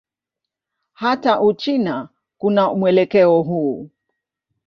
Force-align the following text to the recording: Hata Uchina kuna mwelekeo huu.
Hata 0.93 1.41
Uchina 1.41 2.09
kuna 2.37 2.73
mwelekeo 2.73 3.41
huu. 3.41 3.89